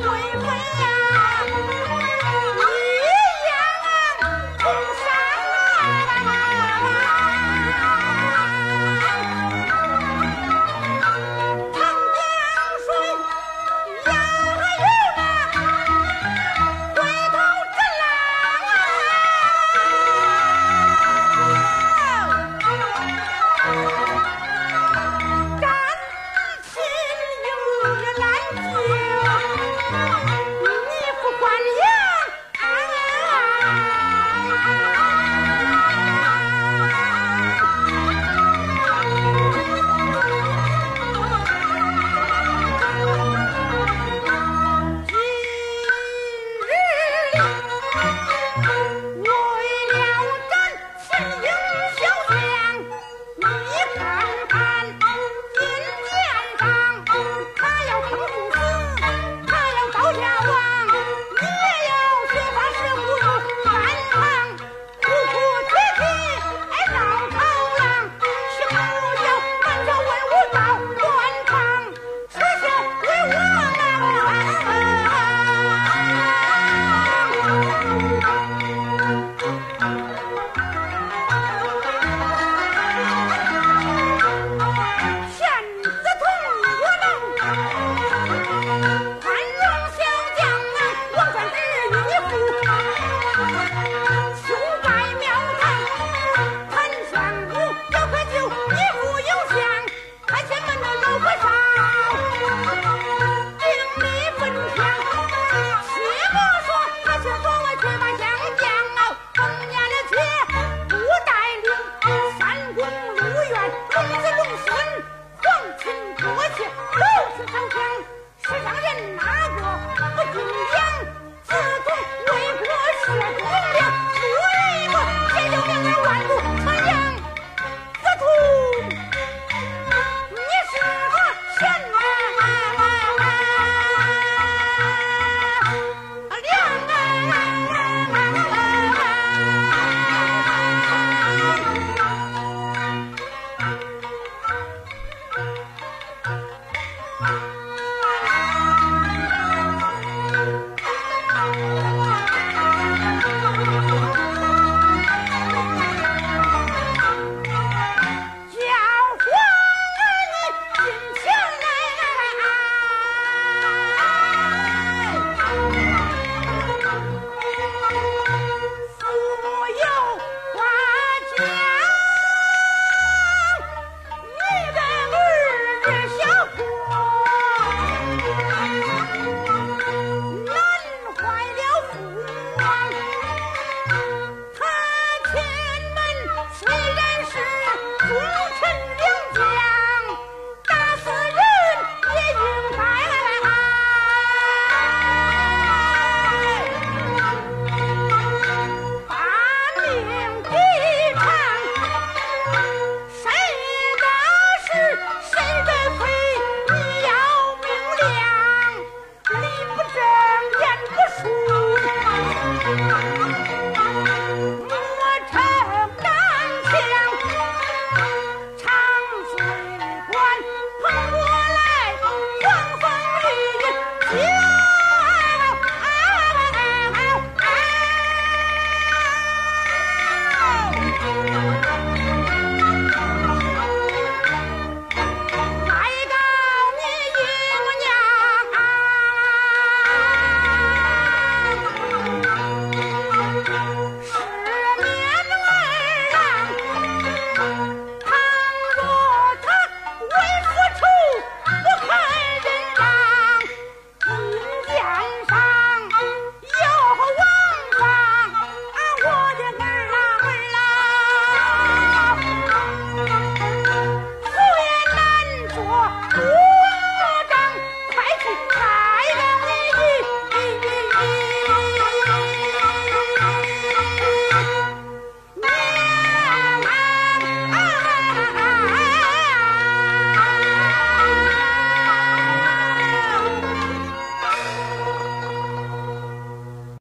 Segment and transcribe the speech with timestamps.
[0.00, 0.99] 微微呀